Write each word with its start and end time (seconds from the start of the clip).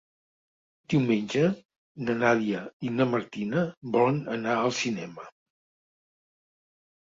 Diumenge 0.93 1.43
na 2.07 2.15
Nàdia 2.23 2.63
i 2.89 2.91
na 2.95 3.07
Martina 3.13 3.63
volen 3.99 4.19
anar 4.39 4.57
al 4.65 4.75
cinema. 4.81 5.31